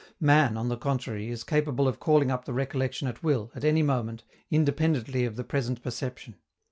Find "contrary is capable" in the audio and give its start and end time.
0.77-1.87